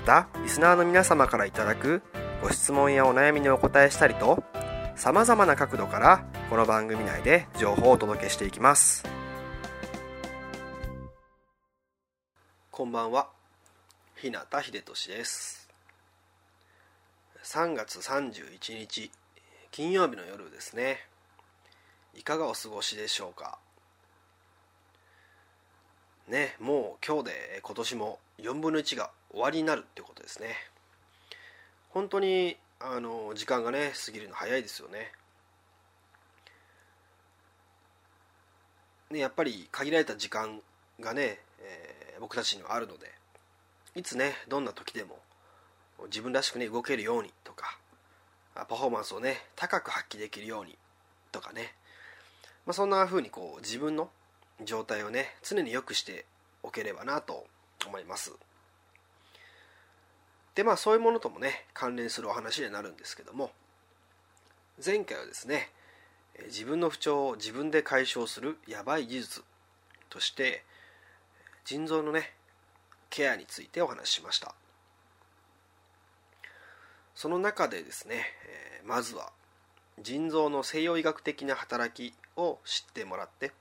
[0.00, 2.02] またリスナーの皆様からいただく
[2.42, 4.42] ご質問やお悩みにお答えしたりと
[4.96, 9.04] さまざまな角度からこの番組内で情報をお届けしていきます。
[12.70, 13.28] こんばんは。
[14.16, 15.68] 日向秀俊です。
[17.44, 19.10] 3月31日
[19.70, 20.96] 金曜日の夜ですね。
[22.14, 23.58] いかがお過ごしでしょうか？
[26.26, 30.54] ねもう今日で今年も4分の1が終わりになるってことですね。
[31.90, 35.12] 本当にあの時間がね過ぎるの早いですよね。
[39.10, 40.60] ねやっぱり限られた時間
[41.00, 43.10] がね、えー、僕たちにはあるので
[43.94, 45.18] いつねどんな時でも
[46.06, 47.78] 自分らしくね動けるようにとか
[48.54, 50.76] パフォーマンスをね高く発揮できるように
[51.32, 51.74] とかね、
[52.66, 54.10] まあ、そんな風にこう自分の
[54.64, 56.24] 状態をね常に良くして
[56.62, 57.46] おければなと
[57.86, 58.32] 思います。
[60.60, 63.50] でまあそういうものともね関連するお話になるんですけども
[64.84, 65.70] 前回はですね
[66.48, 69.42] 自分の不調を自分で解消するやばい技術
[70.10, 70.62] として
[71.64, 72.34] 腎臓のね
[73.08, 74.54] ケアについてお話ししました。
[77.14, 78.26] その中でですね、
[78.84, 79.32] まずは
[79.98, 83.52] 腎臓の西洋医学的な働きを知ってもらって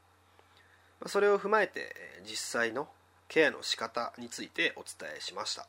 [1.06, 1.96] それを踏まえて
[2.30, 2.90] 実際の
[3.30, 5.66] ケアの仕方についてお伝えしました。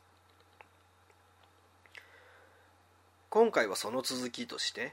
[3.31, 4.91] 今回はその続きとして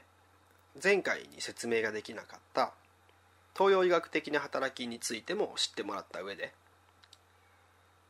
[0.81, 2.71] 前回に説明ができなかった
[3.53, 6.53] 東洋医学的な働きについても知ってもらった上で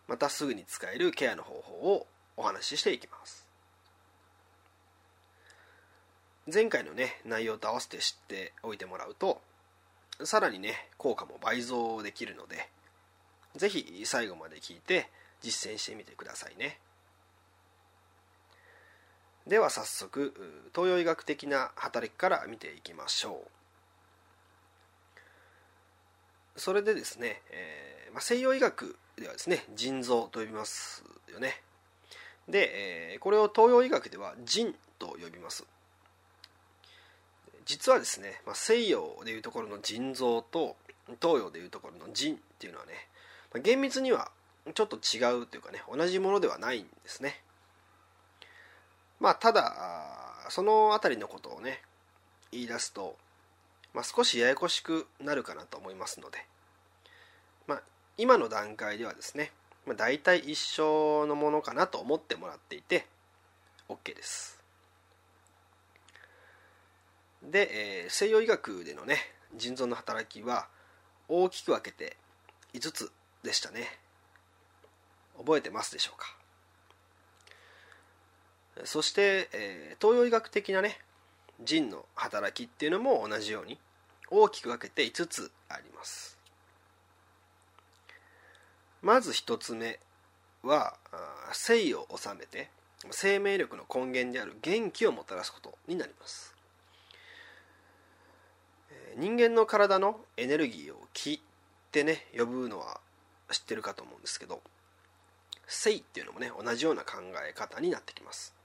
[0.07, 2.05] またすぐに使えるケアの方法を
[2.37, 3.47] お話ししていきます。
[6.53, 9.41] 前回のね内容と合わせて知っておいてもらうと
[10.23, 12.69] さらにね効果も倍増できるので
[13.55, 15.09] 是非最後まで聞いて
[15.41, 16.77] 実践してみてくださいね。
[19.47, 20.33] では早速
[20.75, 23.43] 東洋医学的な働きから見ていきましょ
[26.55, 26.59] う。
[26.59, 31.61] それでですね、えーまあ、西洋医学ではですね腎臓と呼びますよね。
[32.47, 35.65] で、えー、これを東洋医学では腎と呼びます。
[37.65, 40.75] 実はですね、まあ、西洋でいうところの腎臓と
[41.21, 42.93] 東洋でいうところの腎っていうのはね、
[43.53, 44.31] まあ、厳密には
[44.73, 47.39] ちょっと違うというかね同じものではないんですね。
[49.19, 51.81] まあただその辺りのことをね
[52.51, 53.15] 言い出すと、
[53.93, 56.39] まあ、少しややこしくなるかなと思いますので、
[57.67, 57.81] まあ、
[58.17, 59.51] 今の段階ではですね、
[59.85, 63.05] まあ、大体一緒のものかなと思ってもらっていて
[63.87, 64.59] OK です。
[67.43, 69.17] で、えー、西洋医学でのね
[69.55, 70.67] 腎臓の働きは
[71.27, 72.17] 大きく分けて
[72.73, 73.11] 5つ
[73.43, 73.99] でしたね。
[75.37, 76.38] 覚えてますでしょうか？
[78.85, 80.99] そして、えー、東洋医学的なね
[81.63, 83.77] 腎の働きっていうのも同じように
[84.29, 86.37] 大きく分けて5つあります。
[89.01, 89.99] まず1つ目
[90.63, 90.97] は
[91.53, 92.69] 生を治めて
[93.11, 96.55] 生命力の根源である元気をもたらすことになります。
[99.17, 101.39] 人間の体のエネルギーを気っ
[101.91, 102.99] てね呼ぶのは
[103.49, 104.61] 知ってるかと思うんですけど
[105.67, 107.17] 性っていうのもね同じような考
[107.47, 108.58] え方になってきます。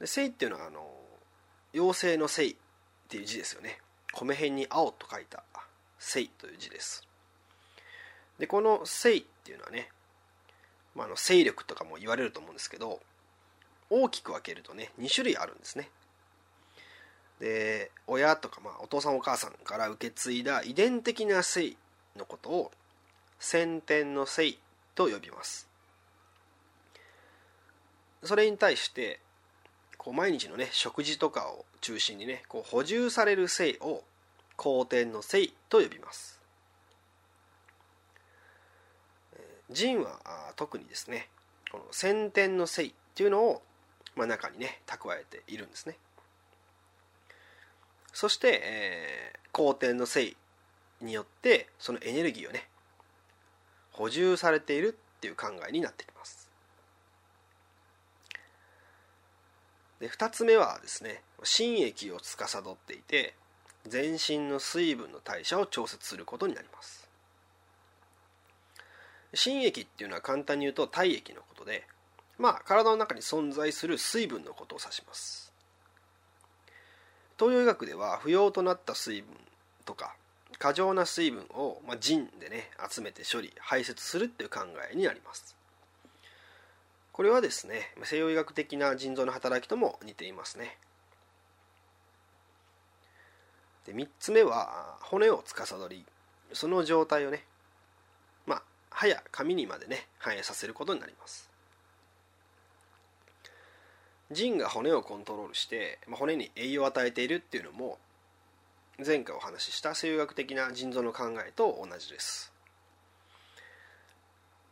[0.00, 0.86] で性っていうのはあの
[1.74, 2.54] 妖精の性っ
[3.08, 3.78] ていう字ですよね。
[4.12, 5.42] 米辺に青と書いた
[5.98, 7.06] 性という字です。
[8.38, 9.90] でこの性っていうのはね、
[10.94, 13.00] まあ、あの勢力とかも言われると思うんですけど
[13.90, 15.90] 大きく分けるとね2種類あるんですね。
[17.40, 21.76] で親とか、まあ、お父さんお母さんから受け継いだ遺伝的な性
[22.16, 22.70] のことを
[23.38, 24.56] 先天の性
[24.94, 25.68] と呼びます。
[28.24, 29.20] それに対して
[30.08, 34.02] こう毎日のね食事とかを中心にねこう補充される性を
[34.56, 36.40] 後天の性と呼びます。
[39.68, 40.18] 腎は
[40.56, 41.28] 特にですね
[41.70, 43.60] この先天の性っていうのを、
[44.16, 45.98] まあ、中にね蓄えているんですね。
[48.14, 50.34] そして、えー、後天の性
[51.02, 52.66] によってそのエネルギーをね
[53.92, 56.47] 補充されているっていう考えになってきます。
[60.00, 63.34] で2つ目はですね心液を司っていて
[63.86, 67.08] 全身の水分の代謝を調節することになります。
[69.34, 71.86] 心液っていうのは簡単に言うと体液のことで
[72.38, 75.52] まあ体の中に存在する水分のことを指します。
[77.38, 79.36] 東洋医学では不要となった水分
[79.84, 80.16] とか
[80.58, 84.60] 過剰な水分を、まあ、腎でね集めて処理排泄するっていう考
[84.92, 85.57] えになります。
[87.18, 90.76] これはですね西洋医学的な腎臓の働きとも似ていますね。
[93.84, 96.04] で3つ目は骨を司り
[96.52, 97.42] その状態をね
[98.46, 101.50] まあ歯や髪にまでね反映させることになります。
[104.30, 107.98] 腎が骨をコントロールして、まあ、骨に栄養を与えているっていうのも
[109.04, 112.52] 前回お話しした西洋学的な腎臓の考えと同じです。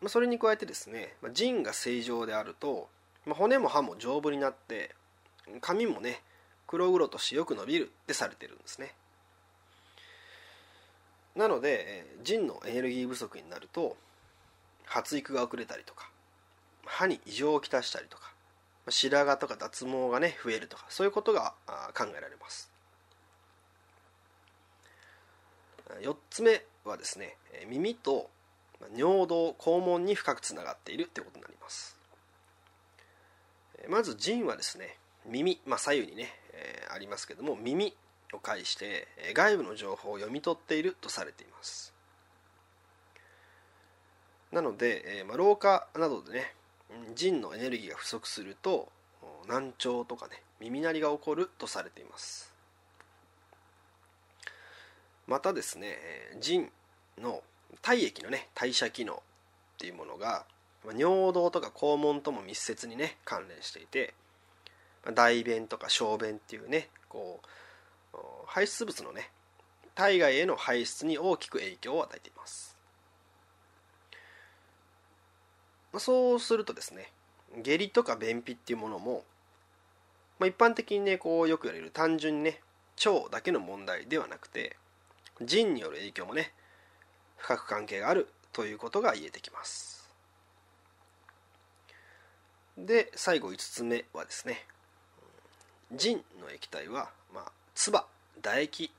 [0.00, 2.88] まあ、それに加えてですね、まあ、腎が正常であると、
[3.24, 4.94] まあ、骨も歯も丈夫になって
[5.60, 6.20] 髪もね
[6.66, 8.92] 黒々としてよく伸びるってされてるんですね。
[11.34, 13.96] なので腎のエネルギー不足になると
[14.84, 16.08] 発育が遅れたりとか
[16.86, 18.32] 歯に異常をきたしたりとか
[18.88, 21.52] 白髪とか脱毛がね増えるとかそういうことが
[21.94, 22.70] 考えられます。
[26.00, 27.36] 4つ目はですね
[27.68, 28.28] 耳と
[28.96, 31.96] 尿道肛門に深くつながっているってことになります。
[33.88, 37.94] まず腎はですね耳、まあ、左右にね、えー、ありますけども耳
[38.32, 41.92] を介して外部の情報を読み取っているとされています。
[44.52, 46.54] なので、えーまあ、老化などでね
[47.14, 48.88] 腎のエネルギーが不足すると
[49.46, 52.52] 難聴とかね耳鳴りが起こるとされています。
[55.26, 55.96] またですね
[56.40, 56.70] 腎
[57.18, 57.42] の
[57.82, 59.18] 体液のね代謝機能っ
[59.78, 60.44] ていうものが
[60.96, 64.14] 尿道とか肛門とも密接にね関連していて
[65.14, 67.46] 大便とか小便っていうねこう
[68.46, 69.30] 排出物のね
[69.94, 72.76] 体外への排出に大きく影響を与えています。
[75.98, 77.10] そうするとですね
[77.62, 79.24] 下痢とか便秘っていうものも、
[80.38, 82.60] まあ、一般的にねこうよく言われる単純にね
[83.04, 84.76] 腸だけの問題ではなくて
[85.42, 86.52] 腎による影響もね
[87.36, 90.08] 深く関係があるということが言えてきます。
[92.76, 94.66] で最後5つ目はですね。
[95.92, 98.04] 腎の液体は、まあ、唾
[98.42, 98.90] 唾液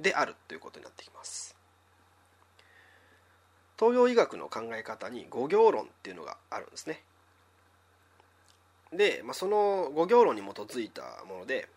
[0.00, 1.54] であるということになってきます。
[3.78, 7.02] 東洋医学の考え方に五行論っていうのがあるんですね。
[8.92, 11.68] で、まあ、その五行論に基づいたもので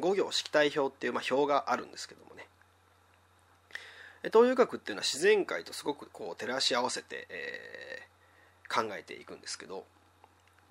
[0.00, 2.46] 五行色体表っていう、まあ、表があるんですけどもね。
[4.24, 9.84] 東洋医学っていうのは自然界とすごくこう照らし合わせて、えー、考えていくんですけど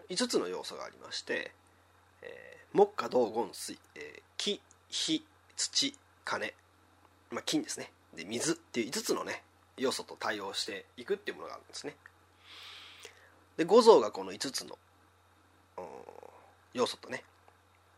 [0.10, 1.52] 5つの要素がありまして、
[2.22, 5.24] えー、木火土金水、えー、木火
[5.56, 6.54] 土金、
[7.32, 7.92] まあ、金ですね。
[8.16, 9.44] で水っていう5つのね
[9.78, 11.96] 要素と対応していくっていうものがあるんですね。
[13.58, 14.78] で五臓がこの5つの
[16.74, 17.24] 要素とね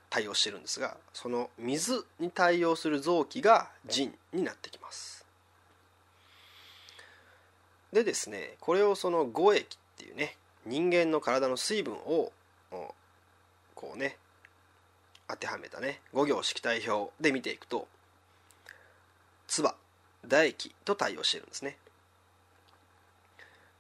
[0.10, 5.26] 対応してるんですがその水に対応する臓器が腎になってきます。
[7.94, 9.68] でですねこれをその五液っ
[9.98, 12.32] ていうね人間の体の水分を
[13.76, 14.18] こうね
[15.28, 17.88] 当てはめたね五行色体表で見ていくと
[19.48, 19.74] 唾
[20.24, 21.78] 唾液と対応してるんですね。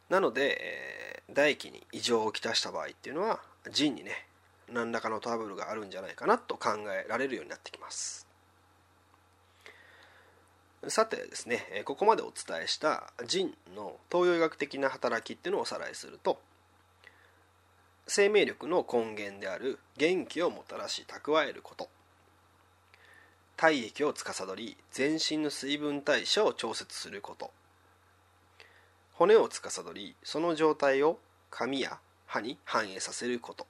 [0.10, 3.40] なので、えー、唾液に異常をきたした場合っていうのは
[3.72, 4.26] 腎にね
[4.72, 8.29] 何らかのトラブルがあるんじゃないかなと考えられるようになってきます。
[10.88, 16.40] さてですねここまでお伝えした腎の東洋医学的な働きっていうのをおさらいすると
[18.08, 21.90] 生命力の根源である元気をもたらし蓄えること
[23.58, 27.52] 体液を司り全身の水分代謝を調節すること
[29.14, 31.20] 骨を司りその状態を
[31.50, 33.68] 髪や歯に反映させること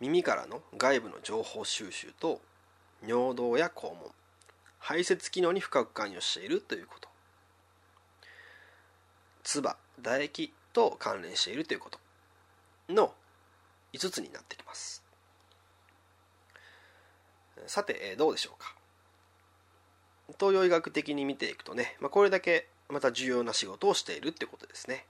[0.00, 2.40] 耳からの外部の情報収集と
[3.06, 3.96] 尿道や肛門。
[4.86, 7.08] 排泄機能に深く関与しているということ。
[9.42, 11.98] 唾唾液と関連しているということ。
[12.88, 13.12] の
[13.92, 15.02] 5つになってきます。
[17.66, 18.76] さてどうでしょうか。
[20.38, 25.04] 東洋医学的に見ていくとね、まあ、これだけまた重要な仕事をしているってことですね。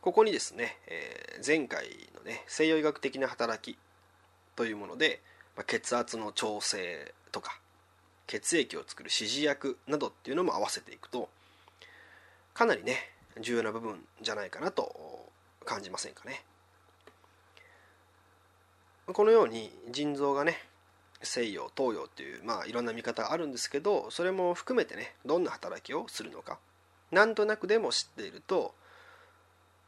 [0.00, 3.76] ここにですね、えー、前回のね西洋医学的な働き
[4.54, 5.20] というもので、
[5.56, 7.58] まあ、血圧の調整とか
[8.26, 11.28] 血液を作る指示薬などっていうのも合わせていくと
[12.54, 12.96] かなりね
[13.40, 15.24] 重要な部分じゃないかなと
[15.64, 16.42] 感じませんかね。
[19.06, 20.58] このように腎臓がね
[21.22, 26.58] 西洋東洋っていうまあいろんな見方があるんですけどそれも含めてねどんな働きをするのか
[27.10, 28.74] なんとなくでも知っていると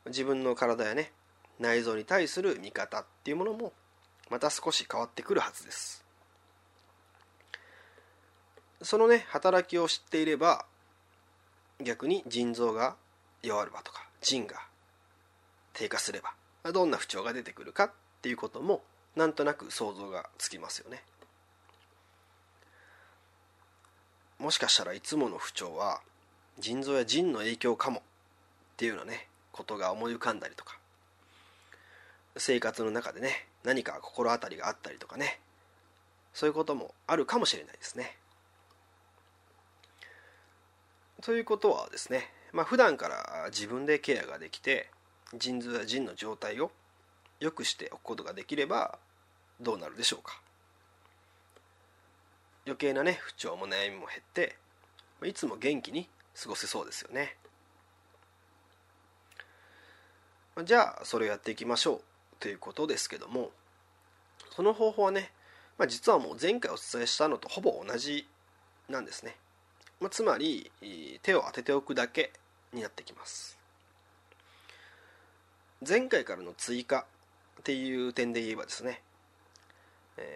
[0.06, 1.12] 自分の体やね
[1.58, 3.72] 内臓に対する見方っていうものも
[4.30, 6.04] また少し変わってくるはずです。
[8.82, 10.64] そのね働きを知っていれば
[11.80, 12.96] 逆に腎臓が
[13.42, 14.56] 弱るばとか腎が
[15.72, 17.90] 低下すればどんな不調が出てくるかっ
[18.22, 18.82] ていうことも
[19.16, 21.02] なんとなく想像がつきますよね
[24.38, 26.00] もしかしたらいつもの不調は
[26.58, 28.02] 腎臓や腎の影響かもっ
[28.76, 30.78] ていうようなねことが思い浮かんだりとか
[32.36, 35.40] 生活の中でね何か心当たりがあったりとかね
[36.32, 38.16] そういうこともあるかもしれないですね。
[41.22, 44.88] ということはですね、まあ、普段から自分でケアができて
[45.36, 46.70] 腎臓や腎の状態を
[47.40, 48.98] 良くしておくことができれば
[49.60, 50.40] どうなるでしょうか。
[52.66, 54.56] 余計なね不調も悩みも減って
[55.24, 56.08] いつも元気に
[56.40, 57.36] 過ごせそうですよね。
[60.64, 62.00] じゃあそれをやっていきましょう。
[62.38, 63.50] ということですけども
[64.50, 65.30] その方法はね、
[65.78, 68.26] まあ、実はもう前回お伝えしたのとほぼ同じ
[68.88, 69.36] なんですね、
[70.00, 70.70] まあ、つまり
[71.22, 72.32] 手を当てておくだけ
[72.72, 73.58] になってきます。
[75.86, 77.06] 前回からの追加
[77.60, 79.00] っていう点で言えばですね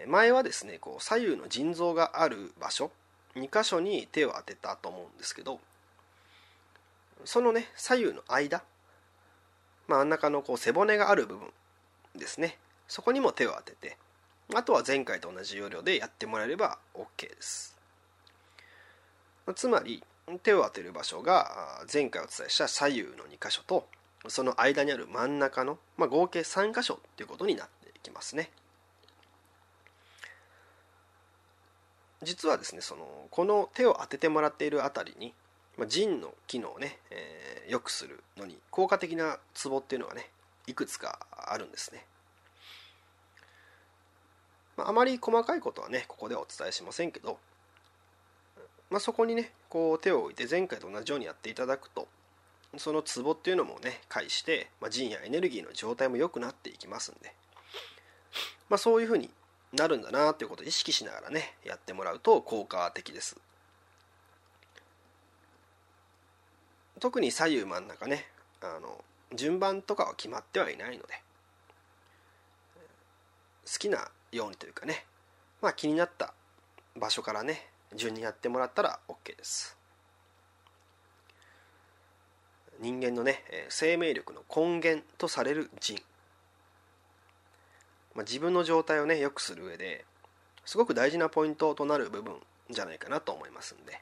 [0.07, 2.91] 前はですねこう左右の腎臓がある場所
[3.35, 5.59] 2箇所に手を当てたと思うんですけど
[7.25, 8.63] そのね左右の間
[9.87, 11.49] 真ん中のこう背骨がある部分
[12.15, 12.57] ですね
[12.87, 13.97] そこにも手を当てて
[14.55, 17.74] あとは前回と同じ要領でやってもらえれば OK です。
[19.53, 20.03] つまり
[20.43, 23.87] 手を当てる場所が前回お伝えした左右の2箇所と
[24.27, 28.49] その間にある真ん中の、まあ、合計3箇所ということになっていきますね。
[32.23, 35.33] 実はですねそのこの手を当ててもらっているあたりに
[35.77, 40.29] まあ、腎の機能をね、えー、良くするのに効果的なツボっていうのがね
[40.67, 42.05] いくつかあるんですね、
[44.77, 47.37] まあ、あまり細かいことはねここではお伝えしませんけど、
[48.95, 52.07] まあ、そこにねこう手を置いて前回と同じようにやっていただくと
[52.77, 57.33] そのツボっていうのもね介して、まあ、腎やエネルギーの状態も良くなっていきますんで、
[58.69, 59.29] まあ、そういうふうに
[59.73, 63.35] なるんだなっていうことを意識しながらねやってもらうと効果的です。
[67.01, 68.23] 特に左右真ん中ね
[68.61, 69.03] あの
[69.35, 71.21] 順番とかは決まってはいないので
[73.69, 75.03] 好きなようにというかね
[75.61, 76.33] まあ気になった
[76.97, 79.77] 場所からね順にやってもらったら OK です。
[82.79, 85.95] 人間のね生命力の根源とされる腎、
[88.13, 90.03] まあ、自分の状態をね良くする上で
[90.65, 92.35] すごく大事なポイントとなる部分
[92.69, 94.01] じゃないかなと思いますんで。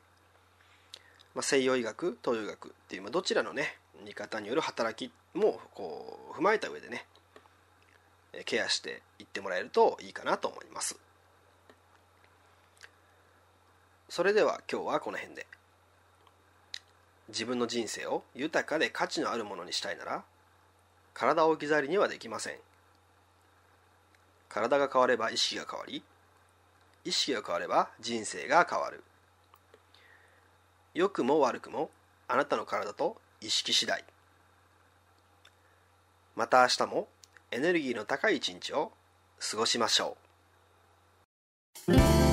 [1.36, 7.06] まあ、西洋医学東洋医学っていう、まあ、どちらのね見方による働きもこう踏まえた上でね
[8.46, 11.00] ケアしていってもらえるといいかなと思います。
[14.13, 15.48] それでは今日はこの辺で。
[17.29, 20.24] 自分の人生を豊かで価値のあるものにしたいなら
[21.15, 22.58] 体を置き去りにはできません。
[24.50, 26.03] 体が変われば意識が変わり
[27.03, 29.03] 意識が変われば人生が変わる。
[30.93, 31.89] 良くも悪くも
[32.27, 34.03] あなたの体と意識次第。
[36.36, 37.08] また明日も
[37.50, 38.91] エネルギーの高い一日を
[39.39, 40.17] 過ごしましょ
[41.88, 42.33] う。